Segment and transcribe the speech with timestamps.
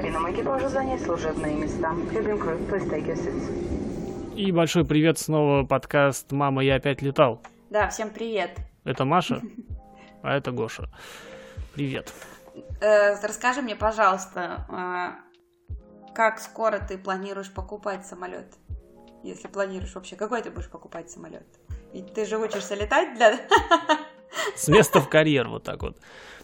[0.00, 1.90] Кабинам экипажа занять служебные места.
[2.10, 4.34] Cabin crew, please take your seats.
[4.34, 7.42] И большой привет снова, подкаст «Мама, я опять летал».
[7.68, 8.50] Да, всем привет.
[8.84, 9.42] Это Маша,
[10.22, 10.88] а это Гоша.
[11.74, 12.14] Привет.
[12.80, 14.64] Э, расскажи мне, пожалуйста,
[15.68, 15.74] э,
[16.14, 18.54] как скоро ты планируешь покупать самолет?
[19.22, 21.46] Если планируешь вообще, какой ты будешь покупать самолет?
[21.92, 23.32] Ведь ты же учишься летать для...
[24.56, 25.96] С места в карьер, вот так вот.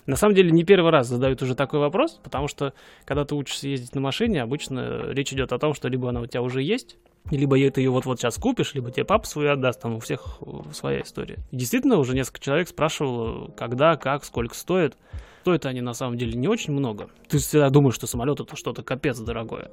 [0.06, 2.72] На самом деле не первый раз задают уже такой вопрос, потому что
[3.04, 6.26] когда ты учишься ездить на машине, обычно речь идет о том, что либо она у
[6.26, 6.96] тебя уже есть,
[7.30, 10.38] либо ты ее вот-вот сейчас купишь, либо тебе папа свою отдаст, там у всех
[10.72, 11.38] своя история.
[11.50, 14.96] И действительно, уже несколько человек спрашивало, когда, как, сколько стоит.
[15.42, 17.08] Стоят они на самом деле не очень много.
[17.28, 19.70] Ты всегда думаешь, что самолет это что-то капец дорогое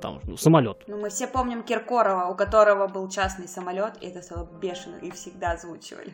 [0.00, 0.84] там, ну, самолет.
[0.86, 5.10] Ну, мы все помним Киркорова, у которого был частный самолет, и это стало бешено, и
[5.10, 6.12] всегда озвучивали.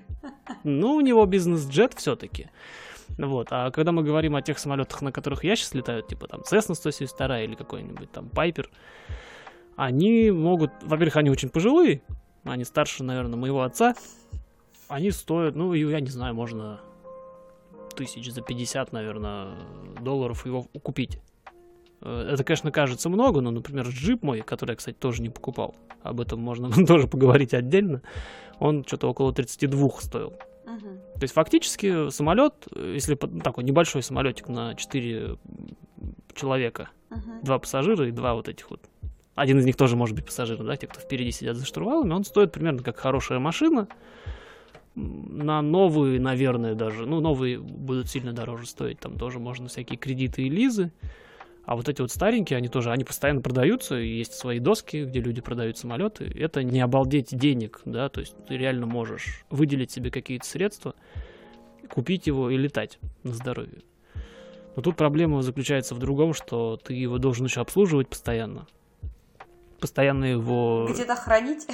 [0.64, 2.50] Ну, у него бизнес-джет все-таки.
[3.18, 3.48] Вот.
[3.50, 6.74] А когда мы говорим о тех самолетах, на которых я сейчас летаю, типа там Cessna
[6.74, 8.70] 172 или какой-нибудь там Пайпер,
[9.76, 12.02] они могут, во-первых, они очень пожилые,
[12.44, 13.94] они старше, наверное, моего отца,
[14.88, 16.80] они стоят, ну, я не знаю, можно
[17.94, 19.56] тысяч за 50, наверное,
[20.00, 21.18] долларов его купить.
[22.02, 25.74] Э, это, конечно, кажется много, но, например, джип мой, который я, кстати, тоже не покупал,
[26.02, 28.02] об этом можно тоже поговорить отдельно,
[28.58, 30.34] он что-то около 32 стоил.
[30.64, 30.98] Uh-huh.
[31.14, 35.36] То есть фактически самолет, если такой небольшой самолетик на 4
[36.34, 37.42] человека, uh-huh.
[37.44, 38.80] два пассажира и два вот этих вот.
[39.34, 42.24] Один из них тоже может быть пассажиром, да, те, кто впереди сидят за штурвалами, он
[42.24, 43.88] стоит примерно как хорошая машина.
[44.94, 50.42] На новые, наверное, даже, ну, новые будут сильно дороже стоить, там тоже можно всякие кредиты
[50.42, 50.92] и лизы.
[51.64, 55.40] А вот эти вот старенькие, они тоже, они постоянно продаются, есть свои доски, где люди
[55.40, 56.24] продают самолеты.
[56.24, 60.94] Это не обалдеть денег, да, то есть ты реально можешь выделить себе какие-то средства,
[61.88, 63.82] купить его и летать на здоровье.
[64.74, 68.66] Но тут проблема заключается в другом, что ты его должен еще обслуживать постоянно.
[69.78, 70.88] Постоянно его...
[70.90, 71.66] Где-то хранить?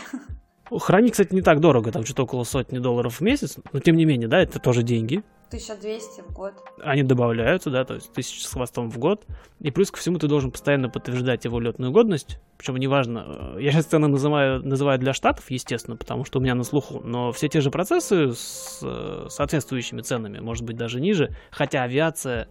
[0.70, 4.04] Хранить, кстати, не так дорого, там что-то около сотни долларов в месяц, но тем не
[4.04, 5.22] менее, да, это тоже деньги.
[5.48, 6.54] 1200 в год.
[6.82, 9.26] Они добавляются, да, то есть тысяча с хвостом в год.
[9.60, 12.38] И плюс ко всему ты должен постоянно подтверждать его летную годность.
[12.58, 16.54] Причем неважно, э, я сейчас цены называю, называю для штатов, естественно, потому что у меня
[16.54, 21.34] на слуху, но все те же процессы с э, соответствующими ценами, может быть, даже ниже,
[21.50, 22.48] хотя авиация,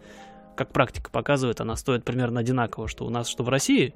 [0.56, 3.94] как практика показывает, она стоит примерно одинаково, что у нас, что в России,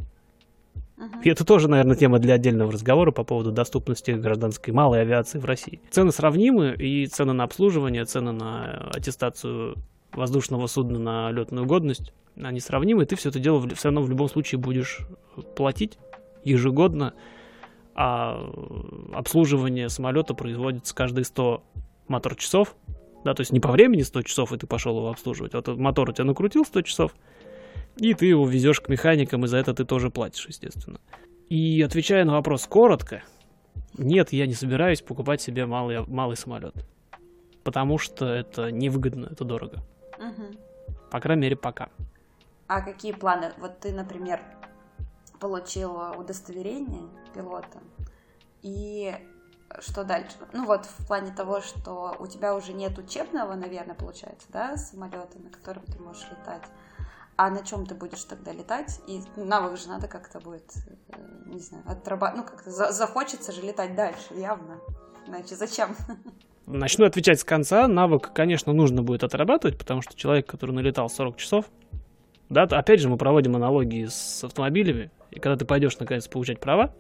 [1.23, 5.45] и это тоже, наверное, тема для отдельного разговора по поводу доступности гражданской малой авиации в
[5.45, 5.81] России.
[5.89, 9.75] Цены сравнимы, и цены на обслуживание, цены на аттестацию
[10.13, 14.09] воздушного судна на летную годность, они сравнимы, и ты все это дело все равно в
[14.09, 15.00] любом случае будешь
[15.56, 15.97] платить
[16.44, 17.13] ежегодно,
[17.95, 18.50] а
[19.13, 21.63] обслуживание самолета производится каждые 100
[22.07, 22.75] мотор-часов,
[23.23, 26.09] да, то есть не по времени 100 часов, и ты пошел его обслуживать, вот мотор
[26.09, 27.16] у тебя накрутил 100 часов,
[27.97, 31.00] и ты его везешь к механикам, и за это ты тоже платишь, естественно.
[31.50, 33.24] И отвечая на вопрос коротко,
[33.97, 36.74] нет, я не собираюсь покупать себе малый, малый самолет.
[37.63, 39.84] Потому что это невыгодно, это дорого.
[40.18, 40.96] Угу.
[41.12, 41.90] По крайней мере, пока.
[42.68, 43.52] А какие планы?
[43.59, 44.41] Вот ты, например,
[45.40, 47.79] получил удостоверение пилота,
[48.62, 49.13] и
[49.79, 50.35] что дальше?
[50.53, 55.40] Ну вот в плане того, что у тебя уже нет учебного, наверное, получается, да, самолета,
[55.40, 56.63] на котором ты можешь летать.
[57.38, 59.00] А на чем ты будешь тогда летать?
[59.08, 60.72] И навык же надо как-то будет,
[61.09, 61.16] э,
[61.46, 62.46] не знаю, отрабатывать.
[62.46, 64.80] Ну, как-то за захочется же летать дальше, явно.
[65.28, 65.96] Иначе зачем?
[66.68, 67.88] Начну отвечать с конца.
[67.88, 71.66] Навык, конечно, нужно будет отрабатывать, потому что человек, который налетал 40 часов,
[72.50, 76.94] да, опять же, мы проводим аналогии с автомобилями, и когда ты пойдешь наконец получать права,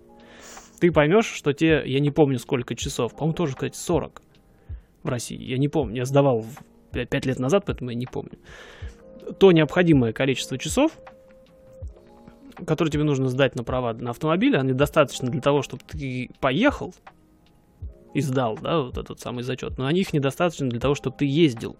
[0.79, 4.21] ты поймешь, что тебе, я не помню сколько часов, по-моему, тоже, кстати, 40
[5.03, 6.45] в России, я не помню, я сдавал
[6.93, 8.39] 5 лет назад, поэтому я не помню
[9.39, 10.91] то необходимое количество часов,
[12.65, 16.93] которые тебе нужно сдать на права на автомобиль, они достаточно для того, чтобы ты поехал
[18.13, 21.25] и сдал, да, вот этот самый зачет, но они их недостаточно для того, чтобы ты
[21.25, 21.77] ездил.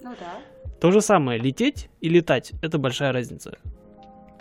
[0.00, 0.38] Ну да.
[0.80, 3.58] То же самое, лететь и летать, это большая разница.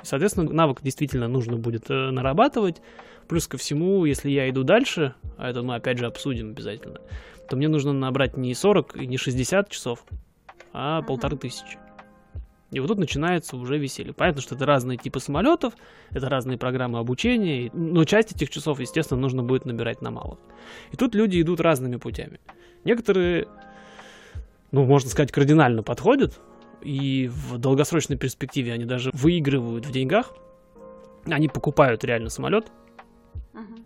[0.04, 2.82] Соответственно, навык действительно нужно будет э, нарабатывать.
[3.30, 7.00] Плюс ко всему, если я иду дальше, а это мы опять же обсудим обязательно,
[7.50, 10.04] то мне нужно набрать не 40 и не 60 часов,
[10.74, 11.06] а uh-huh.
[11.06, 11.78] полторы тысячи.
[12.72, 14.14] И вот тут начинается уже веселье.
[14.14, 15.74] Понятно, что это разные типы самолетов,
[16.10, 20.40] это разные программы обучения, но часть этих часов, естественно, нужно будет набирать на мало.
[20.92, 22.40] И тут люди идут разными путями.
[22.84, 23.48] Некоторые,
[24.72, 26.42] ну, можно сказать, кардинально подходят,
[26.82, 30.34] и в долгосрочной перспективе они даже выигрывают в деньгах.
[31.26, 32.72] Они покупают реально самолет,
[33.54, 33.84] uh-huh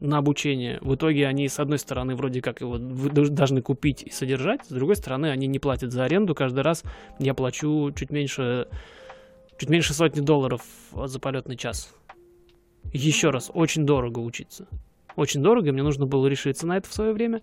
[0.00, 0.78] на обучение.
[0.80, 4.96] В итоге они, с одной стороны, вроде как его должны купить и содержать, с другой
[4.96, 6.34] стороны, они не платят за аренду.
[6.34, 6.82] Каждый раз
[7.18, 8.68] я плачу чуть меньше
[9.58, 10.62] чуть меньше сотни долларов
[10.92, 11.94] за полетный час.
[12.92, 14.66] Еще раз, очень дорого учиться.
[15.20, 17.42] Очень дорого, и мне нужно было решиться на это в свое время.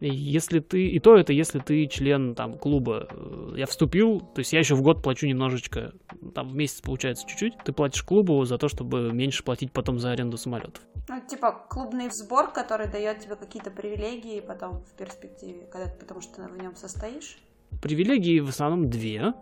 [0.00, 3.08] Если ты, и то это, если ты член там клуба.
[3.10, 5.92] Э, Я вступил, то есть я еще в год плачу немножечко,
[6.34, 7.58] там в месяц получается чуть-чуть.
[7.62, 10.82] Ты платишь клубу за то, чтобы меньше платить потом за аренду самолетов.
[11.10, 16.22] Ну, типа клубный сбор, который дает тебе какие-то привилегии потом в перспективе, когда ты, потому
[16.22, 17.36] что ты в нем состоишь.
[17.82, 19.34] Привилегии в основном две.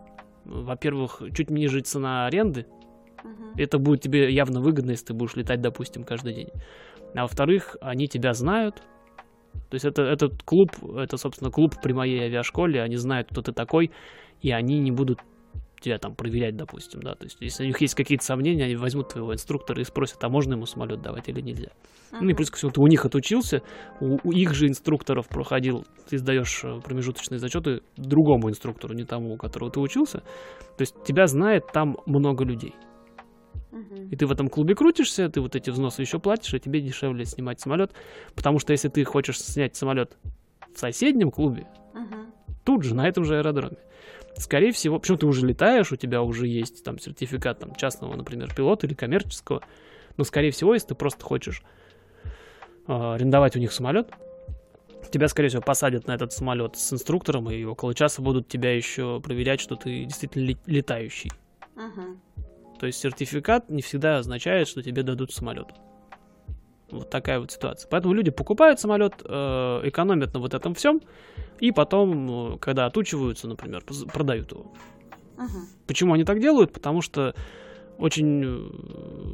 [0.43, 2.65] Во-первых, чуть ниже цена аренды.
[3.23, 3.53] Мгм.
[3.55, 6.49] Это будет тебе явно выгодно, если ты будешь летать, допустим, каждый день.
[7.15, 8.81] А во-вторых, они тебя знают.
[9.69, 13.51] То есть это, этот клуб, это, собственно, клуб при моей авиашколе, они знают, кто ты
[13.51, 13.91] такой,
[14.41, 15.19] и они не будут
[15.79, 17.15] тебя там проверять, допустим, да.
[17.15, 20.29] То есть, если у них есть какие-то сомнения, они возьмут твоего инструктора и спросят, а
[20.29, 21.69] можно ему самолет давать или нельзя.
[22.11, 23.61] Ну и плюс ко всему, ты у них отучился,
[23.99, 29.33] у, у их же инструкторов проходил, ты сдаешь э, промежуточные зачеты другому инструктору, не тому,
[29.33, 30.19] у которого ты учился.
[30.19, 32.73] То есть тебя знает там много людей.
[34.11, 37.25] И ты в этом клубе крутишься, ты вот эти взносы еще платишь, и тебе дешевле
[37.25, 37.91] снимать самолет.
[38.35, 40.17] Потому что если ты хочешь снять самолет
[40.73, 42.33] в соседнем клубе, Мгм.
[42.65, 43.77] тут же, на этом же аэродроме,
[44.35, 48.53] скорее всего, почему ты уже летаешь, у тебя уже есть там сертификат там, частного, например,
[48.53, 49.61] пилота или коммерческого,
[50.17, 51.61] но, скорее всего, если ты просто хочешь
[52.87, 54.09] э, арендовать у них самолет,
[55.11, 59.19] тебя, скорее всего, посадят на этот самолет с инструктором, и около часа будут тебя еще
[59.21, 61.31] проверять, что ты действительно ле- летающий.
[61.75, 62.21] Мгм.
[62.79, 65.67] То есть сертификат не всегда означает, что тебе дадут самолет.
[66.91, 67.87] Вот такая вот ситуация.
[67.89, 71.01] Поэтому люди покупают самолет, э, экономят на вот этом всем,
[71.59, 74.71] и потом, э, когда отучиваются, например, продают его.
[75.37, 75.67] Мгм.
[75.87, 76.73] Почему они так делают?
[76.73, 77.35] Потому что
[77.99, 78.69] очень э,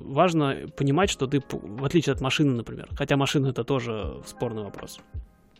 [0.05, 4.99] важно понимать, что ты, в отличие от машины, например, хотя машина это тоже спорный вопрос,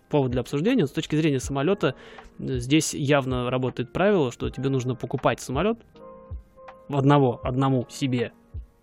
[0.09, 1.95] повод для обсуждения, с точки зрения самолета,
[2.39, 5.77] здесь явно работает правило, что тебе нужно покупать самолет
[6.89, 8.31] одного, одному себе,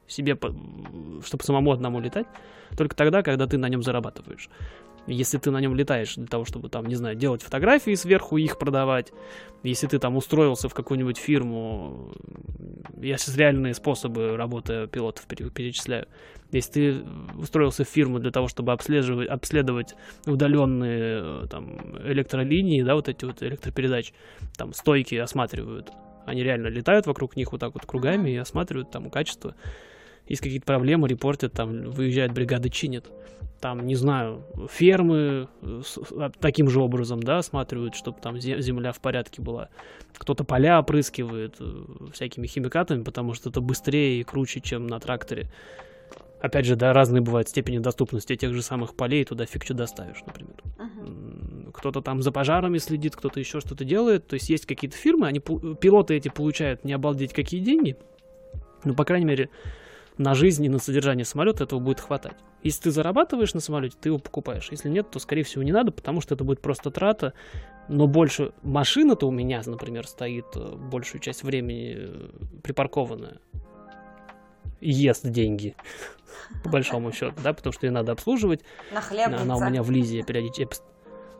[0.06, 2.26] себе, чтобы самому одному летать,
[2.76, 4.48] только тогда, когда ты на нем зарабатываешь.
[5.08, 8.56] Если ты на нем летаешь для того, чтобы там, не знаю, делать фотографии сверху, их
[8.56, 9.12] продавать,
[9.64, 12.12] если ты там устроился в какую-нибудь фирму,
[13.00, 16.06] я сейчас реальные способы работы пилотов пере- перечисляю.
[16.52, 17.02] Если ты
[17.36, 19.96] устроился в фирму для того, чтобы обследовать, обследовать
[20.26, 24.12] удаленные э, там электролинии, да, вот эти вот электропередач,
[24.56, 25.90] там стойки осматривают.
[26.26, 29.54] Они реально летают вокруг них вот так вот кругами и осматривают там качество.
[30.28, 33.10] Есть какие-то проблемы, репортят, там выезжают бригады, чинят.
[33.60, 38.60] Там, не знаю, фермы э, с- а, таким же образом, да, осматривают, чтобы там зе-
[38.60, 39.68] земля в порядке была.
[40.16, 45.48] Кто-то поля опрыскивает э, всякими химикатами, потому что это быстрее и круче, чем на тракторе.
[46.40, 50.22] Опять же, да, разные бывают степени доступности тех же самых полей, туда фиг что доставишь,
[50.26, 50.56] например.
[50.78, 54.26] М, Кто-то там за пожарами следит, кто-то еще что-то делает.
[54.26, 57.96] То есть есть какие-то фирмы, они, пилоты эти получают не обалдеть какие деньги.
[58.84, 59.50] Ну, по крайней мере,
[60.18, 62.36] на жизнь и на содержание самолета этого будет хватать.
[62.62, 64.68] Если ты зарабатываешь на самолете, ты его покупаешь.
[64.70, 67.32] Если нет, то, скорее всего, не надо, потому что это будет просто трата.
[67.88, 72.28] Но больше машина-то у меня, например, стоит э, большую часть времени э,
[72.62, 73.38] припаркованная.
[74.82, 75.76] Ест деньги,
[76.64, 78.60] по большому счету, да, потому что ее надо обслуживать.
[78.92, 79.42] Нахлебница.
[79.42, 80.82] Она у меня в лизе, периодически...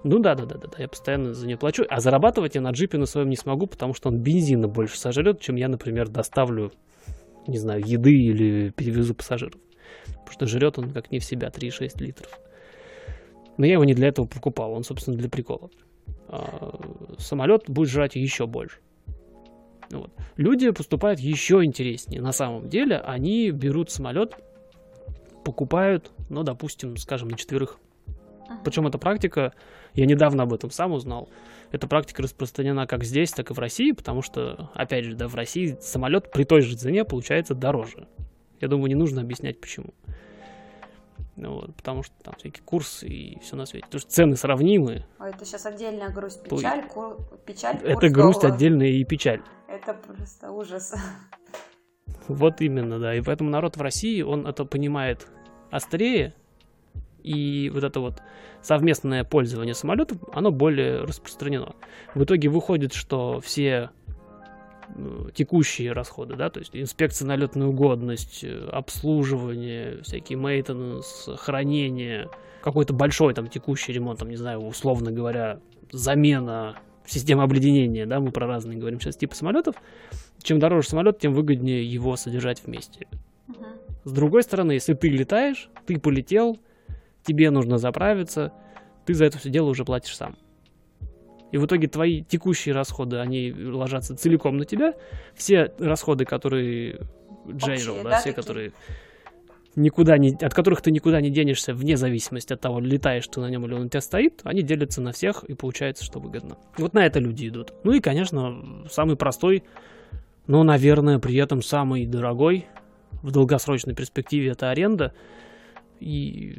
[0.05, 1.85] Ну да, да, да, да, да, я постоянно за нее плачу.
[1.89, 5.41] А зарабатывать я на джипе на своем не смогу, потому что он бензина больше сожрет,
[5.41, 6.73] чем я, например, доставлю,
[7.47, 9.61] не знаю, еды или перевезу пассажиров.
[10.07, 12.41] Потому что жрет он как не в себя, 3,6 литров.
[13.59, 15.71] Но я его не для этого покупал, он, собственно, для прикола.
[16.29, 16.81] А,
[17.19, 18.79] самолет будет жрать еще больше.
[19.93, 20.11] Вот.
[20.37, 22.23] Люди поступают еще интереснее.
[22.23, 24.37] На самом деле они берут самолет,
[25.45, 27.79] покупают, ну, допустим, скажем, на четверых.
[28.07, 28.59] Мгм.
[28.65, 29.53] Причем эта практика,
[29.95, 31.29] я недавно об этом сам узнал,
[31.73, 35.35] эта практика распространена как здесь, так и в России, потому что, опять же, да, в
[35.35, 38.09] России самолет при той же цене получается дороже.
[38.61, 39.93] Я думаю, не нужно объяснять, почему.
[41.37, 43.87] Ну Вот, потому что там всякие курсы и все на свете.
[43.87, 45.07] Потому что цены сравнимы.
[45.19, 48.55] Ой, это сейчас отдельная грусть, печаль, ку- печаль, Это курс грусть доллара.
[48.55, 49.41] отдельная и печаль.
[49.69, 50.95] Это просто ужас.
[52.29, 53.15] Вот именно, да.
[53.15, 55.27] И поэтому народ в России, он это понимает
[55.71, 56.35] острее,
[57.23, 58.23] и вот это вот
[58.61, 61.75] совместное пользование самолетом, оно более распространено.
[62.15, 63.91] В итоге выходит, что все
[65.35, 72.29] текущие расходы, да, то есть инспекция на летную годность, э, обслуживание, всякие мейтенанс, хранение,
[72.63, 78.31] какой-то большой там текущий ремонт, там, не знаю, условно говоря, замена системы обледенения, да, мы
[78.31, 79.77] про разные говорим сейчас типы самолетов,
[80.43, 83.07] чем дороже самолет, тем выгоднее его содержать вместе.
[84.05, 86.59] С другой стороны, если ты летаешь, ты полетел,
[87.25, 88.53] тебе нужно заправиться,
[89.05, 90.37] ты за это все дело уже платишь сам.
[91.53, 94.95] И в итоге твои текущие расходы, они ложатся целиком на тебя.
[95.35, 97.01] Все расходы, которые
[97.47, 98.35] general, Общие, да, да, все, такие?
[98.35, 98.73] которые
[99.77, 103.49] никуда не, от которых ты никуда не денешься вне зависимости от того, летаешь ты на
[103.49, 106.59] нем или он у тебя стоит, они делятся на всех, и получается, что выгодно.
[106.77, 107.73] Вот на это люди идут.
[107.85, 109.65] Ну и, конечно, самый простой,
[110.47, 112.67] но, наверное, при этом самый дорогой
[113.23, 115.15] в долгосрочной перспективе это аренда.
[116.03, 116.59] И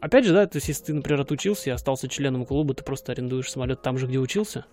[0.00, 3.12] опять же, да, то есть если ты, например, отучился и остался членом клуба, ты просто
[3.12, 4.64] арендуешь самолет там же, где учился.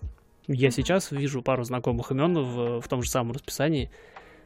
[0.46, 3.90] Я сейчас вижу пару знакомых имен в, в том же самом расписании,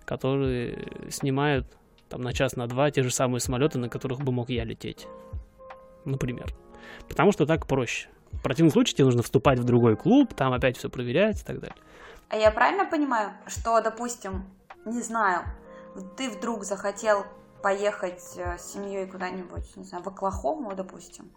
[0.05, 1.67] которые снимают
[2.09, 5.07] там на час, на два те же самые самолеты, на которых бы мог я лететь.
[6.05, 6.53] Например.
[7.09, 8.09] Потому что так проще.
[8.33, 11.61] В противном случае тебе нужно вступать в другой клуб, там опять все проверять и так
[11.61, 11.77] далее.
[12.31, 14.45] А я правильно понимаю, что, допустим,
[14.85, 15.45] не знаю,
[16.17, 17.25] ты вдруг захотел
[17.67, 21.33] поехать э, с семьей куда-нибудь, не знаю, в Оклахому, допустим,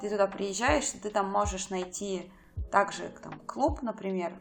[0.00, 2.32] ты туда приезжаешь, ты там можешь найти
[2.72, 4.32] также там клуб, например,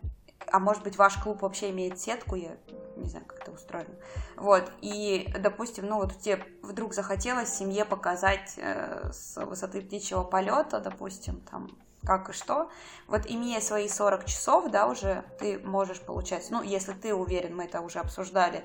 [0.49, 2.55] а может быть ваш клуб вообще имеет сетку, я
[2.95, 3.93] не знаю, как это устроено.
[4.37, 10.79] Вот, и, допустим, ну вот тебе вдруг захотелось семье показать э, с высоты птичьего полета,
[10.79, 11.71] допустим, там,
[12.05, 12.69] как и что.
[13.07, 17.65] Вот имея свои 40 часов, да, уже ты можешь получать, ну, если ты уверен, мы
[17.65, 18.63] это уже обсуждали,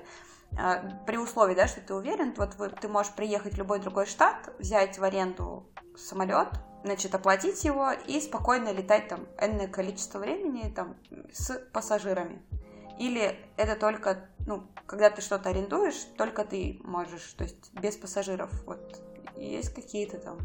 [1.05, 4.53] при условии, да, что ты уверен, вот вы- ты можешь приехать в любой другой штат,
[4.59, 6.49] взять в аренду самолет,
[6.83, 10.95] значит, оплатить его и спокойно летать там энное количество времени там
[11.31, 12.41] с пассажирами.
[12.99, 18.51] Или это только, ну, когда ты что-то арендуешь, только ты можешь, то есть без пассажиров.
[18.65, 19.01] Вот
[19.37, 20.39] есть какие-то там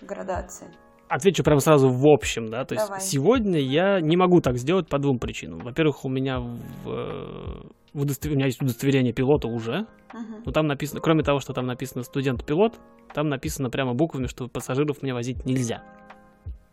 [0.00, 0.68] градации.
[1.08, 3.00] Отвечу прямо сразу в общем, да, то есть Давай.
[3.00, 5.58] сегодня я не могу так сделать по двум причинам.
[5.58, 10.42] Во-первых, у меня в, э, в удостов- у меня есть удостоверение пилота уже, Мгм.
[10.46, 12.78] но там написано, кроме того, что там написано студент-пилот,
[13.14, 15.82] там написано прямо буквами, что пассажиров мне возить нельзя.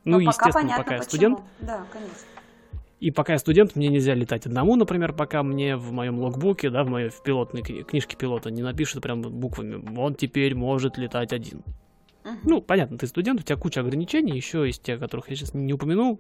[0.06, 1.10] Ну, Но пока естественно, понятно, пока я почему.
[1.38, 2.16] студент, Да, конечно.
[3.02, 6.84] и пока я студент, мне нельзя летать одному, например, пока мне в моем логбуке, да,
[6.84, 11.34] в моей в пилотной кни- книжке пилота не напишут прям буквами, он теперь может летать
[11.34, 11.64] один.
[12.44, 15.74] Ну, понятно, ты студент, у тебя куча ограничений, еще из тех, которых я сейчас не
[15.74, 16.20] упомянул.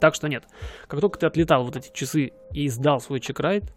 [0.00, 0.44] Так что нет.
[0.86, 3.72] Как только ты отлетал вот эти часы и сдал свой чекрайд,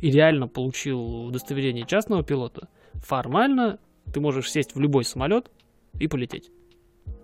[0.00, 3.78] и реально получил удостоверение частного пилота, формально
[4.12, 5.50] ты можешь сесть в любой самолет
[5.98, 6.50] и полететь.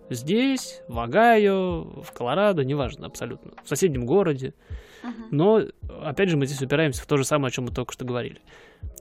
[0.09, 4.55] Здесь, в Огайо, в Колорадо, неважно абсолютно, в соседнем городе.
[5.03, 5.29] Мгм.
[5.33, 5.63] Но,
[6.03, 8.41] опять же, мы здесь упираемся в то же самое, о чем мы только что говорили.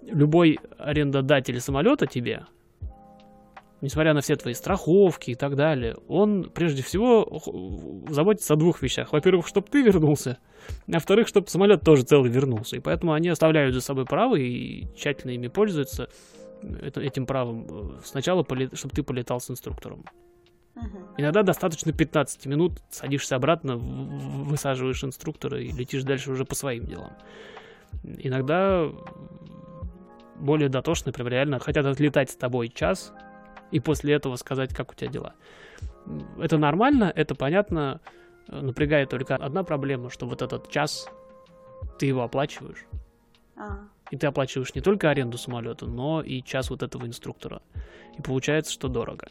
[0.01, 2.45] Любой арендодатель самолета тебе,
[3.81, 7.41] несмотря на все твои страховки и так далее, он прежде всего
[8.09, 9.13] заботится о двух вещах.
[9.13, 10.37] Во-первых, чтобы ты вернулся,
[10.87, 12.77] а во-вторых, чтобы самолет тоже целый вернулся.
[12.77, 16.09] И поэтому они оставляют за собой право и тщательно ими пользуются
[16.81, 17.67] это- этим правом.
[17.69, 20.05] э, Сначала, чтобы ты полетал с инструктором.
[21.17, 27.13] Иногда достаточно 15 минут, садишься обратно, высаживаешь инструктора и летишь дальше уже по своим делам.
[28.03, 28.89] Иногда
[30.37, 33.13] более дотошно, прям реально хотят отлетать с тобой час
[33.71, 35.33] и после этого сказать, как у тебя дела.
[36.39, 37.99] Это нормально, это понятно,
[38.47, 41.09] э, напрягает только одна проблема, что вот этот час
[41.99, 42.85] ты его оплачиваешь.
[43.57, 47.61] А, И ты оплачиваешь не только аренду самолета, но и час вот этого инструктора.
[48.17, 49.27] И получается, что дорого.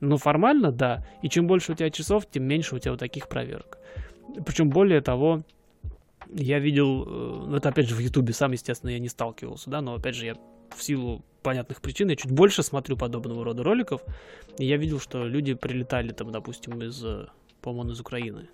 [0.00, 1.06] Но формально, да.
[1.22, 3.78] И чем больше у тебя часов, тем меньше у тебя вот таких проверок.
[4.44, 5.42] Причем более того,
[6.32, 9.80] я видел, э, ну это опять же в Ютубе, сам, естественно, я не сталкивался, да,
[9.80, 10.36] но опять же я
[10.74, 14.02] в силу понятных причин, я чуть больше смотрю подобного рода роликов,
[14.58, 17.26] и я видел, что люди прилетали там, допустим, из, э,
[17.62, 18.48] по-моему, из Украины.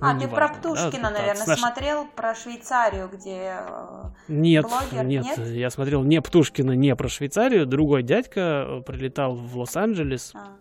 [0.00, 3.56] А, Ну, ты неважно, про да, Птушкина, от- наверное, наш- смотрел про Швейцарию, где...
[3.60, 5.38] э, Нет, Блогер, нет, нет?
[5.48, 7.66] я смотрел не Птушкина, не про Швейцарию.
[7.66, 10.56] Другой дядька э, прилетал в Лос-Анджелес, а,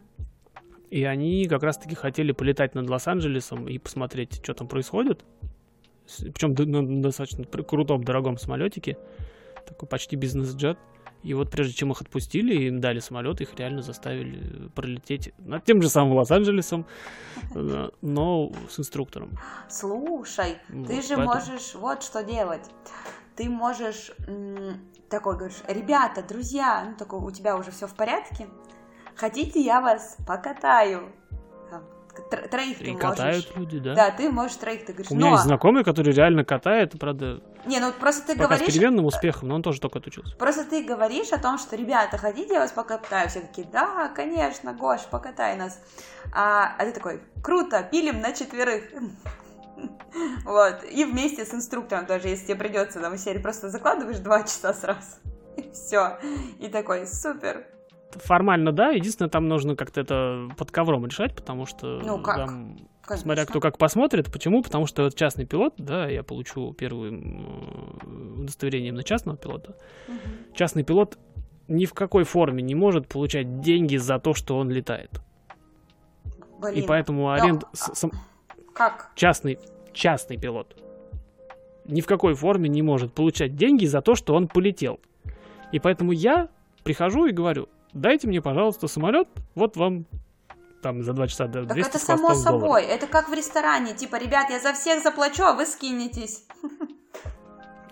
[0.90, 5.24] и они как раз-таки хотели полетать над Лос-Анджелесом и посмотреть, что там происходит.
[6.20, 8.98] Причем на достаточно крутом, дорогом самолетике.
[9.72, 10.78] Такой почти бизнес-джет.
[11.24, 15.82] И вот прежде чем их отпустили, им дали самолет, их реально заставили пролететь над тем
[15.82, 16.86] же самым Лос-Анджелесом,
[17.56, 19.38] э, но с инструктором.
[19.70, 22.70] Слушай, ты Вот, же поэтому- можешь вот что делать.
[23.36, 24.12] Ты можешь
[25.10, 28.48] такой говоришь, ребята, друзья, ну такой, у тебя уже все в порядке.
[29.16, 31.12] Хотите, я вас покатаю?
[32.50, 33.10] Троих ты И можешь.
[33.10, 33.96] катают люди, да?
[33.96, 35.32] Да, ты можешь троих, ты говоришь, У меня но...
[35.34, 39.50] есть знакомый, который реально катает, правда, Не, ну просто ты пока с говоришь, переменным успехом,
[39.50, 40.36] но он тоже только отучился.
[40.36, 43.30] Просто ты говоришь о том, что, ребята, хотите, я вас покатаю?
[43.30, 45.80] Все такие, да, конечно, Гош, покатай нас.
[46.34, 48.84] А, а ты такой, круто, пилим на четверых.
[50.44, 54.74] Вот, и вместе с инструктором даже, если тебе придется там серии, просто закладываешь два часа
[54.74, 55.08] сразу.
[55.58, 56.20] И все.
[56.60, 57.66] И такой, супер.
[58.16, 62.36] Формально да, единственное, там нужно как-то это под ковром решать, потому что Ну, как?
[62.38, 63.24] там, Конечно.
[63.24, 68.42] смотря кто как посмотрит, почему, потому что вот частный пилот, да, я получу первое м,
[68.42, 69.76] удостоверение именно частного пилота,
[70.08, 70.20] Мгм.
[70.54, 71.18] частный пилот
[71.68, 75.10] ни в какой форме не может получать деньги за то, что он летает.
[76.60, 77.64] Блин, И поэтому но- аренд...
[77.74, 78.12] с- сам-
[78.74, 79.12] Как?
[79.16, 79.58] частный,
[79.94, 80.76] частный пилот
[81.86, 85.00] ни в какой форме не может получать деньги за то, что он полетел.
[85.72, 86.48] И поэтому я
[86.84, 90.06] прихожу и говорю, дайте мне, пожалуйста, самолет, вот вам
[90.82, 92.82] там за два часа до Так 200 это само хвостом долларов».
[92.82, 92.84] собой.
[92.84, 93.94] Это как в ресторане.
[93.94, 96.46] Типа, ребят, я за всех заплачу, а вы скинетесь.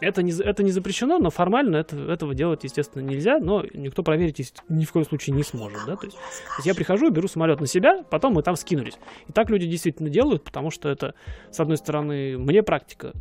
[0.02, 4.54] Это не, это не запрещено, но формально это, этого делать, естественно, нельзя, но никто проверить
[4.70, 7.60] ни в коем случае не сможет, да, то есть, то есть я прихожу, беру самолет
[7.60, 8.98] на себя, потом мы там скинулись.
[9.28, 11.16] И так люди действительно делают, потому что это,
[11.52, 13.12] с одной стороны, мне практика,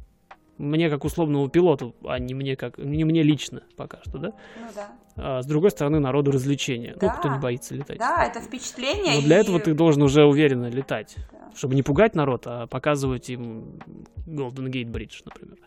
[0.58, 4.66] мне как условному пилоту, а не мне как, не мне лично пока что, да, Ну
[4.74, 4.88] да.
[5.16, 7.14] а с другой стороны, народу развлечения, ну, Да.
[7.14, 7.98] кто не боится летать.
[7.98, 9.16] Да, это впечатление.
[9.16, 11.50] Но для и- этого ты должен уже уверенно летать, Да.
[11.56, 13.78] чтобы не пугать народ, а показывать им
[14.26, 15.58] Golden Gate Bridge, например.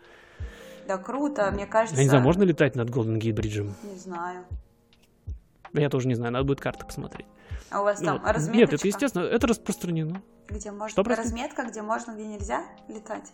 [0.86, 1.96] Да, круто, мне кажется.
[1.96, 3.70] Я не знаю, можно летать над Golden Gate Bridge?
[3.84, 4.44] Не знаю.
[5.72, 7.26] Я тоже не знаю, надо будет карты посмотреть.
[7.70, 8.30] А у вас Ну, там вот.
[8.32, 8.58] разметочка?
[8.58, 10.20] Нет, это естественно, это распространено.
[10.48, 10.88] Где можно...
[10.90, 11.22] Что, прости?
[11.22, 13.32] Разметка, где можно, где нельзя летать?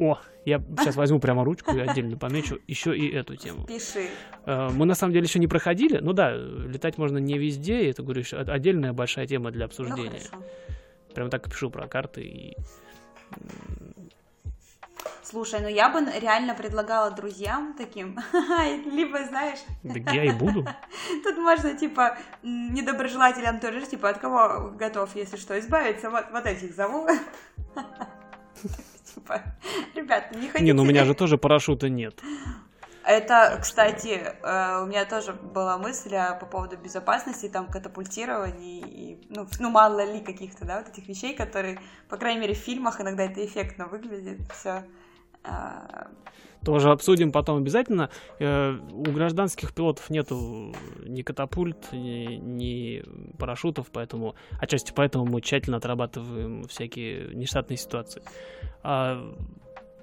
[0.00, 3.66] О, я сейчас возьму прямо ручку и отдельно помечу еще и эту тему.
[3.66, 4.08] Пиши.
[4.46, 5.98] Э, Мы на самом деле еще не проходили.
[5.98, 10.20] Ну да, летать можно не везде, это, говорю, еще отдельная большая тема для Ну, обсуждения.
[10.30, 10.44] хорошо.
[11.14, 12.56] Прям так пишу про карты и
[15.22, 18.18] Слушай, ну я бы реально предлагала друзьям таким,
[18.90, 20.66] либо, знаешь, да я и буду.
[21.24, 26.74] тут можно, типа, недоброжелателям тоже, типа, от кого готов, если что, избавиться, вот, вот этих
[26.74, 27.06] зову.
[29.14, 29.42] Типа,
[29.94, 30.64] ребят, не хотите...
[30.64, 32.20] Не, ну у меня же тоже парашюта нет.
[33.02, 39.26] Это, кстати, э, у меня тоже была мысль а, по поводу безопасности, там, катапультирования и,
[39.30, 43.00] ну, ну, мало ли каких-то, да, вот этих вещей, которые, по крайней мере, в фильмах
[43.00, 44.84] иногда это эффектно выглядит, все.
[46.64, 48.10] Тоже обсудим потом обязательно.
[48.38, 50.74] Э, У гражданских пилотов нету
[51.06, 53.02] ни катапульт, ни, ни
[53.38, 58.22] парашютов, поэтому отчасти поэтому мы тщательно отрабатываем всякие нештатные ситуации.
[58.82, 59.34] А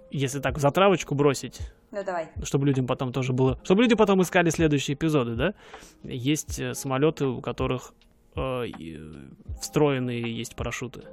[0.09, 1.59] если так в затравочку бросить,
[1.91, 2.29] Ну, давай.
[2.41, 3.59] чтобы людям потом тоже было...
[3.63, 5.53] Чтобы люди потом искали следующие эпизоды, да?
[6.03, 7.93] Есть э, самолеты, у которых
[8.35, 8.63] э,
[9.61, 11.03] встроенные есть парашюты.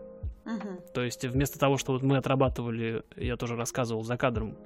[0.92, 4.57] То есть вместо того, что вот мы отрабатывали, я тоже рассказывал за кадром,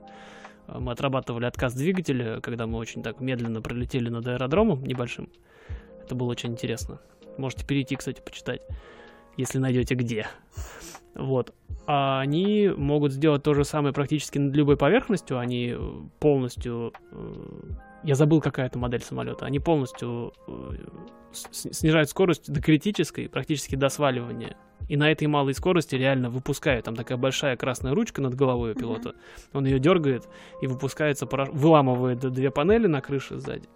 [0.66, 5.30] э, мы отрабатывали отказ двигателя, когда мы очень так медленно пролетели над аэродромом небольшим.
[6.02, 7.00] Это было очень интересно.
[7.36, 8.62] Можете перейти, кстати, почитать,
[9.36, 10.26] если найдете где.
[11.14, 11.54] Вот.
[11.86, 15.38] А они могут сделать то же самое практически над любой поверхностью.
[15.38, 15.74] Они
[16.18, 16.92] полностью...
[17.12, 17.72] э,
[18.04, 19.46] Я забыл, какая это модель самолета.
[19.46, 20.76] Они полностью э,
[21.32, 24.56] снижают скорость до критической, практически до сваливания.
[24.88, 26.86] И на этой малой скорости реально выпускают.
[26.86, 29.14] Там такая большая красная ручка над головой у пилота.
[29.52, 30.28] Он ее дергает,
[30.62, 33.68] и выпускается выламывает две панели на крыше сзади.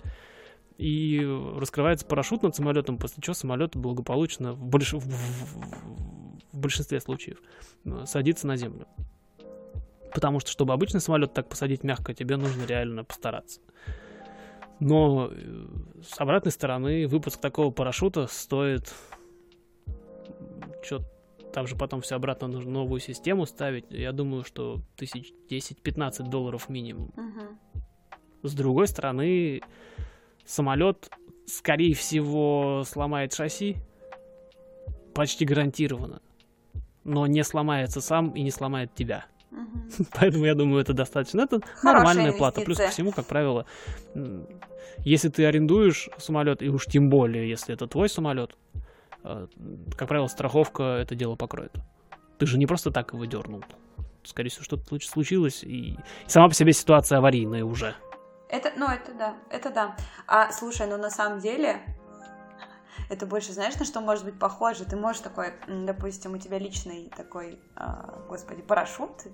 [0.78, 1.20] И
[1.56, 7.38] раскрывается парашют над самолетом, после чего самолет благополучно в, больш- в большинстве случаев
[7.84, 8.86] э, садится на землю.
[10.14, 13.60] Потому что, чтобы обычный самолет так посадить мягко, тебе нужно реально постараться.
[14.80, 15.66] Но э,
[16.02, 18.92] с обратной стороны выпуск такого парашюта стоит...
[20.82, 21.02] Чё,
[21.52, 23.84] там же потом все обратно нужно новую систему ставить.
[23.90, 27.12] Я думаю, что тысяч 10-15 долларов минимум.
[27.16, 27.58] Мгм.
[28.42, 29.60] С другой стороны,
[30.44, 31.10] самолет,
[31.46, 33.76] скорее всего, сломает шасси.
[35.14, 36.22] Почти гарантированно.
[37.04, 39.26] Но не сломается сам и не сломает тебя.
[39.50, 39.88] Мгм.
[40.14, 41.42] Поэтому я думаю, это достаточно.
[41.42, 42.62] Это Хорошая нормальная плата.
[42.62, 43.66] Плюс ко всему, как правило,
[45.04, 48.56] если ты арендуешь самолет, и уж тем более, если это твой самолет,
[49.22, 51.72] как правило, страховка это дело покроет.
[52.38, 53.64] Ты же не просто так его дернул.
[54.24, 57.94] Скорее всего, что-то случ- случилось, и и сама по себе ситуация аварийная уже.
[58.48, 59.96] Это, ну, это да, это да.
[60.26, 61.80] А, слушай, ну, на самом деле,
[63.08, 64.84] это больше, знаешь, на что может быть похоже?
[64.84, 69.24] Ты можешь такой, допустим, у тебя личный такой, а, господи, парашют,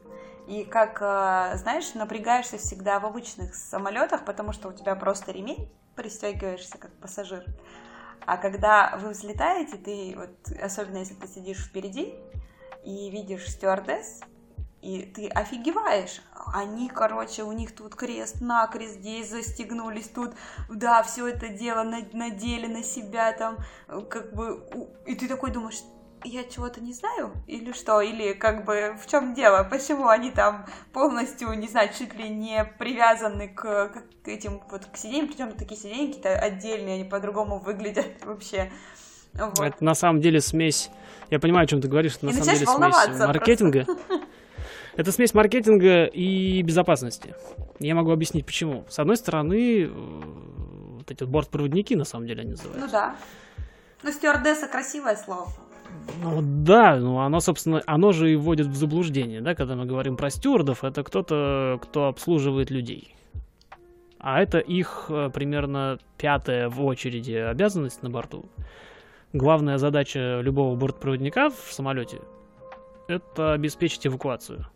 [0.47, 5.69] и как, а, знаешь, напрягаешься всегда в обычных самолетах, потому что у тебя просто ремень,
[5.97, 7.45] пристегиваешься как пассажир.
[8.27, 12.15] А когда вы взлетаете, ты вот, особенно если ты сидишь впереди
[12.85, 14.21] и видишь стюардесс,
[14.83, 16.23] и ты офигеваешь.
[16.53, 20.35] Они, короче, у них тут крест-накрест, здесь застегнулись, тут,
[20.69, 23.59] да, все это дело на- надели на себя, там,
[24.09, 24.65] как бы,
[25.05, 25.83] и ты такой думаешь,
[26.25, 27.33] я чего-то не знаю?
[27.47, 28.01] Или что?
[28.01, 29.67] Или как бы в чем дело?
[29.69, 34.97] Почему они там полностью, не знаю, чуть ли не привязаны к, к этим вот к
[34.97, 38.71] сиденьям, причем такие сиденья какие-то отдельные, они по-другому выглядят вообще.
[39.35, 39.61] Вот.
[39.61, 40.91] Это на самом деле смесь.
[41.31, 43.87] Я понимаю, о чем ты говоришь, это на И самом деле смесь маркетинга.
[44.97, 47.33] Это смесь маркетинга и безопасности.
[47.79, 48.85] Я могу объяснить почему.
[48.89, 52.85] С одной стороны, э, вот эти вот бортпроводники, на самом деле, они называются.
[52.85, 53.17] Ну да.
[54.03, 55.53] Ну, стюардесса красивое слово.
[56.23, 60.17] Ну да, ну оно, собственно, оно же и вводит в заблуждение, да, когда мы говорим
[60.17, 63.15] про стюардов, это кто-то, кто обслуживает людей.
[64.19, 68.47] А это их э, примерно пятая в очереди обязанность на борту.
[69.33, 72.21] Главная задача любого бортпроводника в самолете–
[73.09, 74.67] это обеспечить эвакуацию.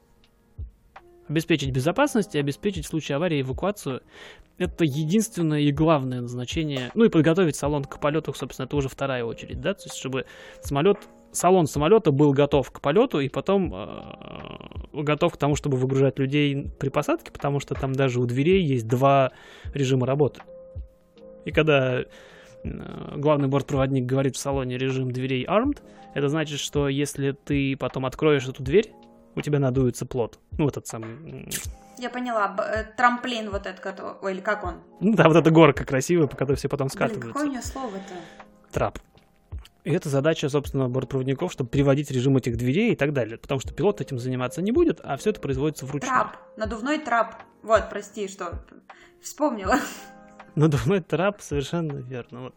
[1.33, 4.03] Обеспечить безопасность и обеспечить в случае аварии эвакуацию–
[4.59, 6.91] это единственное и главное назначение.
[6.93, 10.27] Ну и подготовить салон к полету, собственно, это уже вторая очередь, да, то есть чтобы
[10.61, 10.99] самолет,
[11.33, 16.71] салон самолета был готов к полету и потом э, готов к тому, чтобы выгружать людей
[16.79, 19.33] при посадке, потому что там даже у дверей есть два
[19.73, 20.43] режима работы.
[21.47, 22.05] И когда э,
[23.17, 25.79] главный бортпроводник говорит в салоне режим дверей armed,
[26.13, 28.93] это значит, что если ты потом откроешь эту дверь,
[29.35, 30.39] у тебя надуется плод.
[30.59, 31.49] Ну, этот самый...
[31.99, 34.15] Я поняла, э, трамплин вот этот, который...
[34.23, 34.77] Ой, или как он?
[35.01, 37.33] Ну, да, вот эта горка красивая, по которой все потом Блин, скатываются.
[37.33, 38.15] какое у него слово-то?
[38.73, 38.99] Трап.
[39.85, 43.37] И это задача, собственно, бортпроводников, чтобы приводить режим этих дверей и так далее.
[43.37, 46.13] Потому что пилот этим заниматься не будет, а все это производится вручную.
[46.13, 46.37] Трап.
[46.57, 47.43] Надувной трап.
[47.63, 48.65] Вот, прости, что...
[49.21, 49.77] Вспомнила.
[50.55, 52.41] Надувной трап, совершенно верно.
[52.43, 52.55] Вот.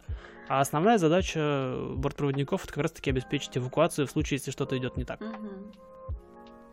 [0.48, 5.04] А основная задача бортпроводников это как раз-таки обеспечить эвакуацию в случае, если что-то идет не
[5.04, 5.20] так.
[5.20, 5.72] Мгм.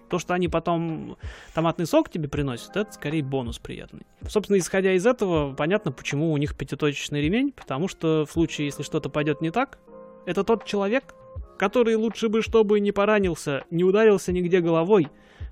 [0.09, 1.17] То, что они потом
[1.53, 4.05] томатный сок тебе приносят, это скорее бонус приятный.
[4.27, 8.83] Собственно, исходя из этого, понятно, почему у них пятиточечный ремень, потому что в случае, если
[8.83, 9.79] что-то пойдет не так,
[10.25, 11.15] это тот человек,
[11.57, 15.07] который лучше бы, чтобы не поранился, не ударился нигде головой,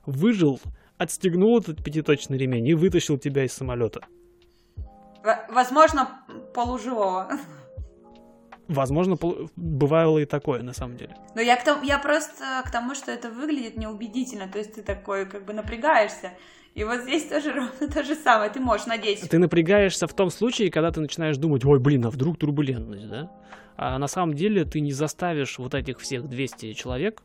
[0.06, 0.60] выжил,
[0.98, 4.02] отстегнул этот пятиточный ремень и вытащил тебя из самолета.
[5.50, 6.10] Возможно,
[6.54, 7.32] полуживого.
[8.72, 9.18] Возможно,
[9.56, 11.16] бывало и такое, на самом деле.
[11.36, 14.48] Но я, к тому, я просто к тому, что это выглядит неубедительно.
[14.48, 16.32] То есть ты такой как бы напрягаешься.
[16.74, 18.50] И вот здесь тоже ровно то же самое.
[18.50, 19.30] Ты можешь надеть.
[19.30, 23.30] Ты напрягаешься в том случае, когда ты начинаешь думать, ой, блин, а вдруг турбулентность, да?
[23.76, 27.24] А на самом деле ты не заставишь вот этих всех 200 человек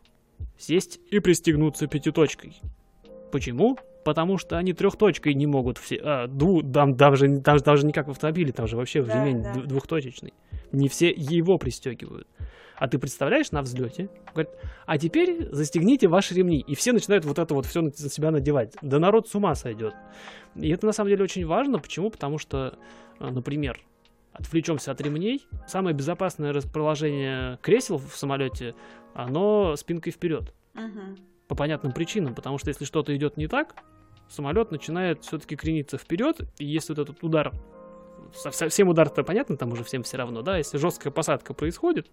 [0.59, 2.61] сесть и пристегнуться пятиточкой.
[3.31, 3.79] Почему?
[4.05, 6.01] Потому что они трехточкой не могут все...
[6.03, 9.43] А, дву, там, даже, там, даже не как в автомобиле, там же вообще Да, ремень
[9.43, 9.53] да.
[9.53, 10.33] двухточечный.
[10.77, 12.29] Не все его пристегивают.
[12.77, 14.11] А ты представляешь на взлете?
[14.35, 14.53] Говорит,
[14.85, 16.61] а теперь застегните ваши ремни.
[16.61, 18.75] И все начинают вот это вот все на себя надевать.
[18.83, 19.95] Да народ с ума сойдет.
[20.55, 21.79] И это на самом деле очень важно.
[21.79, 22.11] Почему?
[22.11, 22.79] Потому что,
[23.19, 23.81] э, например,
[24.35, 25.47] отвлечемся от ремней.
[25.67, 28.75] Самое безопасное расположение кресел в самолете,
[29.15, 30.53] оно спинкой вперед.
[30.75, 31.17] Мгм.
[31.49, 32.35] По понятным причинам.
[32.35, 33.77] Потому что если что-то идет не так,
[34.29, 36.43] самолет начинает все-таки крениться вперед.
[36.59, 37.55] И если вот этот удар
[38.35, 42.11] совсем удар-то понятно, там уже всем все равно, да, если жесткая посадка происходит,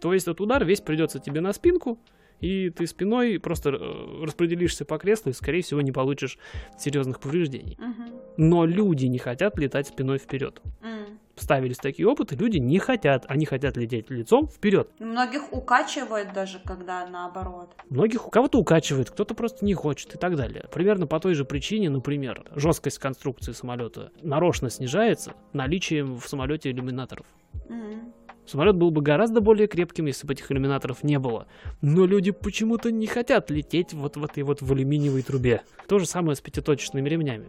[0.00, 1.98] то есть этот удар весь придется тебе на спинку,
[2.40, 6.38] и ты спиной просто э, распределишься по креслу и, скорее всего, не получишь
[6.78, 7.78] серьезных повреждений.
[7.78, 8.12] Мгм.
[8.36, 10.60] Но люди не хотят летать спиной вперед.
[10.82, 11.18] М.
[11.36, 14.88] Ставились такие опыты, люди не хотят, они хотят лететь лицом вперед.
[15.00, 17.74] Многих укачивает даже, когда наоборот.
[17.90, 20.66] Многих у кого-то укачивает, кто-то просто не хочет и так далее.
[20.72, 27.26] Примерно по той же причине, например, жесткость конструкции самолета нарочно снижается наличием в самолете иллюминаторов.
[27.68, 28.12] М.
[28.46, 31.46] Самолет был бы гораздо более крепким, если бы этих иллюминаторов не было.
[31.80, 35.62] Но люди почему-то не хотят лететь вот в этой вот в алюминиевой трубе.
[35.88, 37.48] То же самое с пятиточечными ремнями.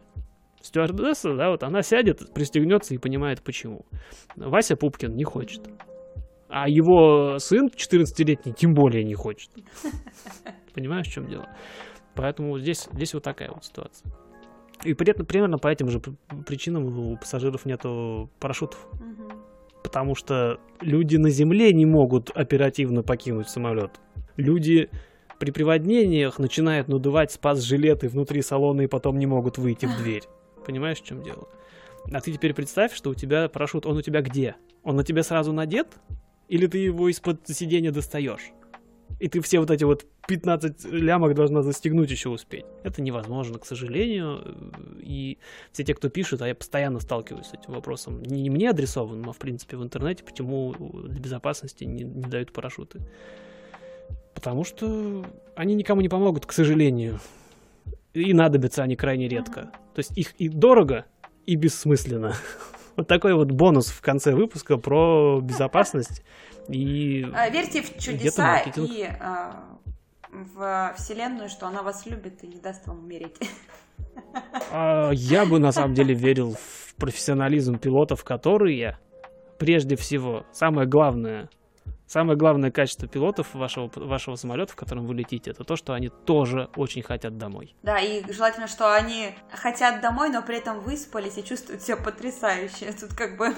[0.61, 3.85] Стюардесса, да, вот она сядет, пристегнется и понимает почему.
[4.35, 5.61] Вася Пупкин не хочет.
[6.49, 9.49] А его сын, 14-летний, тем более не хочет.
[10.73, 11.47] Понимаешь, в чем дело?
[12.15, 14.11] Поэтому здесь, здесь вот такая вот ситуация.
[14.83, 15.99] И при этом примерно по этим же
[16.45, 19.44] причинам у пассажиров нету парашютов Мгм.
[19.95, 23.91] Потому что люди на земле не могут оперативно покинуть самолет.
[24.35, 24.89] Люди
[25.39, 30.23] при приводнениях начинают надувать спас-жилеты внутри салона и потом не могут выйти в дверь.
[30.65, 31.47] Понимаешь, в чем дело?
[32.11, 34.57] А ты теперь представь, что у тебя парашют, он у тебя где?
[34.83, 35.87] Он на тебе сразу надет?
[36.49, 38.51] Или ты его из-под сиденья достаешь?
[39.19, 42.65] И ты все вот эти вот 15 лямок должна застегнуть еще успеть.
[42.83, 44.41] Это невозможно, к сожалению.
[44.99, 45.37] И
[45.71, 49.33] все те, кто пишет, а я постоянно сталкиваюсь с этим вопросом, не мне адресованным, а
[49.33, 50.73] в принципе в интернете, почему
[51.07, 53.01] для безопасности не, не дают парашюты.
[54.33, 57.19] Потому что они никому не помогут, к сожалению.
[58.13, 59.71] И надобятся они крайне редко.
[59.93, 61.05] То есть их и дорого,
[61.45, 62.35] и бессмысленно.
[62.97, 66.23] Вот такой вот бонус в конце выпуска про безопасность
[66.67, 67.25] и...
[67.33, 69.77] А, Верьте в чудеса и а,
[70.31, 73.37] в Вселенную, что она вас любит и не даст вам умереть.
[74.71, 78.97] А, Я бы на самом деле верил в профессионализм пилотов, которые,
[79.57, 81.49] прежде всего, самое главное,
[82.07, 86.09] самое главное качество пилотов вашего, вашего самолета, в котором вы летите, это то, что они
[86.09, 87.75] тоже очень хотят домой.
[87.83, 92.91] Да, и желательно, что они хотят домой, но при этом выспались и чувствуют себя потрясающе.
[92.99, 93.53] Тут как бы...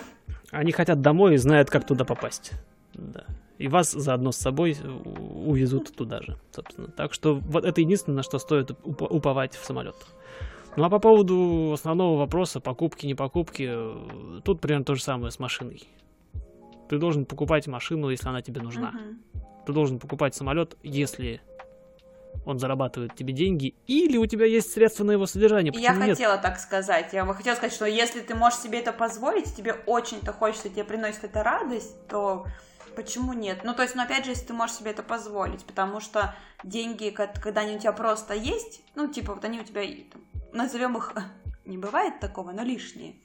[0.52, 2.54] Они хотят домой и знают, как туда попасть.
[2.98, 3.26] Да.
[3.58, 4.78] И вас заодно с собой
[5.46, 6.90] увезут туда же, собственно.
[6.90, 10.08] Так что вот это единственное, на что стоит уп- уповать в самолетах.
[10.76, 15.32] Ну а по поводу основного вопроса, покупки, не покупки, э, тут примерно то же самое
[15.32, 15.84] с машиной.
[16.88, 18.92] Ты должен покупать машину, если она тебе нужна.
[18.92, 19.24] Мгм.
[19.66, 21.42] Ты должен покупать самолет, если
[22.46, 25.74] он зарабатывает тебе деньги, или у тебя есть средства на его содержание.
[25.74, 26.18] И Я Почему нет?
[26.18, 27.12] хотела так сказать.
[27.12, 30.84] Я бы хотела сказать, что если ты можешь себе это позволить, тебе очень-то хочется, тебе
[30.84, 32.46] приносит это радость, то
[32.98, 33.60] почему нет?
[33.64, 37.12] Ну, то есть, ну, опять же, если ты можешь себе это позволить, потому что деньги,
[37.12, 40.98] ко- когда они у тебя просто есть, ну, типа, вот они у тебя, там, назовем
[40.98, 41.14] их,
[41.66, 43.16] не бывает такого, но лишние.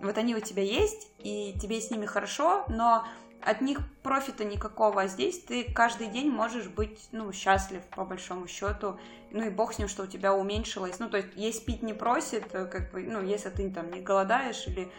[0.00, 3.06] Вот они у тебя есть, и тебе с ними хорошо, но
[3.40, 8.48] от них профита никакого, а здесь ты каждый день можешь быть, ну, счастлив, по большому
[8.48, 8.98] счету,
[9.30, 11.94] ну и бог с ним, что у тебя уменьшилось, ну, то есть есть пить не
[11.94, 14.90] просит, э, как бы, ну, если ты там не голодаешь или...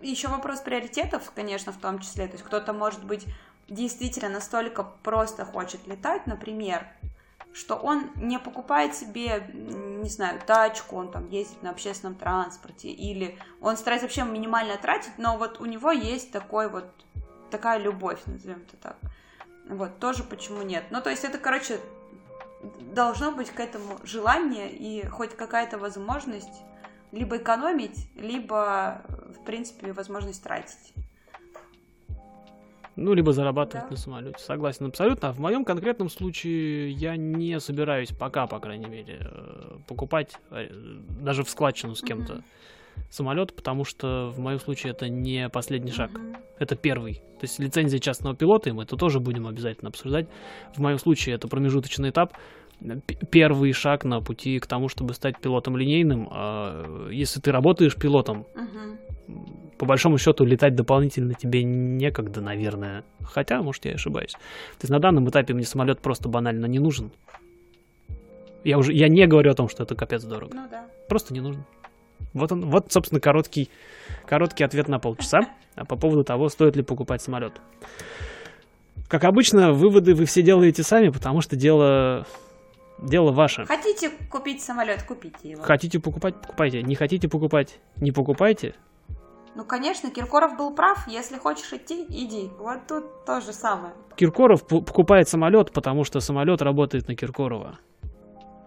[0.00, 3.24] Еще вопрос приоритетов, конечно, в том числе, то есть кто-то, может быть,
[3.68, 6.86] действительно настолько просто хочет летать, например,
[7.52, 13.38] что он не покупает себе, не знаю, тачку, он там ездит на общественном транспорте, или
[13.60, 16.86] он старается вообще минимально тратить, но вот у него есть такой вот,
[17.50, 18.96] такая любовь, назовем это так.
[19.68, 20.84] Вот, тоже почему нет.
[20.90, 21.80] Ну, то есть это, короче,
[22.80, 26.62] должно быть к этому желание и хоть какая-то возможность
[27.12, 30.94] либо экономить, либо, в принципе, возможность тратить.
[33.00, 33.90] Ну, либо зарабатывать Да.
[33.90, 34.38] на самолете.
[34.38, 35.28] Согласен абсолютно.
[35.28, 40.66] А в моем конкретном случае я не собираюсь пока, по крайней мере, э, покупать э,
[41.22, 42.44] даже в складчину с кем-то Мгм.
[43.08, 46.10] самолет, потому что в моем случае это не последний шаг.
[46.10, 46.36] Мгм.
[46.58, 47.14] Это первый.
[47.38, 50.26] То есть лицензия частного пилота, и мы это тоже будем обязательно обсуждать.
[50.74, 52.32] В моем случае это промежуточный этап.
[53.30, 56.28] Первый шаг на пути к тому, чтобы стать пилотом линейным.
[56.30, 58.98] А, Если ты работаешь пилотом, Мгм.
[59.78, 63.04] по большому счету летать дополнительно тебе некогда, наверное.
[63.22, 64.32] Хотя, может, я ошибаюсь.
[64.32, 67.10] То есть на данном этапе мне самолет просто банально не нужен.
[68.64, 70.52] Я уже я не говорю о том, что это капец дорого.
[70.54, 70.86] Ну да.
[71.08, 71.64] Просто не нужен.
[72.34, 73.70] Вот он, вот, собственно, короткий,
[74.26, 75.40] короткий ответ на полчаса
[75.88, 77.52] по поводу того, стоит ли покупать самолет.
[79.08, 82.26] Как обычно, выводы вы все делаете сами, потому что дело,
[83.02, 83.64] дело ваше.
[83.66, 85.62] Хотите купить самолет, купите его.
[85.62, 86.82] Хотите покупать, покупайте.
[86.82, 88.74] Не хотите покупать, не покупайте.
[89.54, 91.08] Ну, конечно, Киркоров был прав.
[91.08, 92.48] Если хочешь идти, иди.
[92.58, 93.92] Вот тут то же самое.
[94.14, 97.78] Киркоров покупает самолет, потому что самолет работает на Киркорова.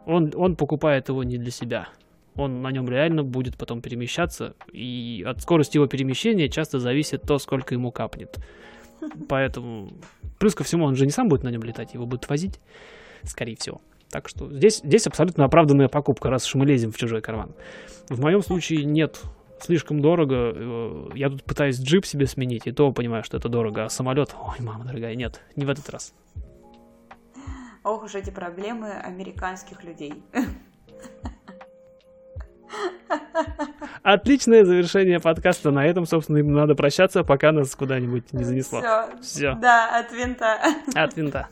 [0.06, 1.88] Он, он покупает его не для себя.
[2.36, 7.38] Он на нем реально будет потом перемещаться, и от скорости его перемещения часто зависит то,
[7.40, 8.38] сколько ему капнет.
[9.30, 9.94] Поэтому,
[10.40, 12.60] плюс ко всему, он же не сам будет на нем летать, его будут возить,
[13.24, 13.82] скорее всего.
[14.12, 17.56] Так что здесь, здесь абсолютно оправданная покупка, раз уж мы лезем в чужой карман.
[18.10, 19.22] В моем случае нет,
[19.60, 20.52] слишком дорого.
[20.54, 24.36] Э, Я тут пытаюсь джип себе сменить, и то понимаю, что это дорого, а самолет,
[24.38, 26.14] ой, мама дорогая, нет, не в этот раз.
[27.84, 30.14] Ох уж эти проблемы американских людей.
[34.04, 35.72] Отличное завершение подкаста.
[35.72, 38.80] На этом, собственно, и надо прощаться, пока нас куда-нибудь не занесло.
[38.80, 39.18] Все.
[39.22, 39.56] Всё.
[39.56, 40.60] Да, от винта.
[40.96, 41.50] От винта.